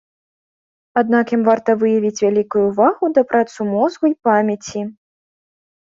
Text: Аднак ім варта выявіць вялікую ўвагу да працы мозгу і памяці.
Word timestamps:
Аднак 1.01 1.33
ім 1.35 1.43
варта 1.49 1.75
выявіць 1.83 2.23
вялікую 2.25 2.63
ўвагу 2.71 3.05
да 3.19 3.27
працы 3.35 3.59
мозгу 3.77 4.05
і 4.15 4.19
памяці. 4.29 4.81